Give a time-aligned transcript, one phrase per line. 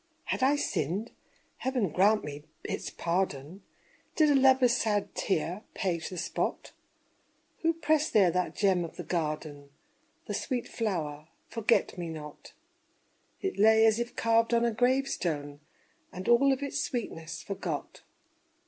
[0.23, 1.11] Had I sinned?
[1.57, 3.61] Heaven grant me its pardon.
[4.15, 6.71] Did a lover's sad tear the page spot?
[7.59, 9.69] Who pressed there that gem of the garden
[10.25, 12.53] The sweet flower, "forget me not?"
[13.43, 15.59] It lay as if carved on a grave stone,
[16.11, 18.01] And all of its sweetness forgot.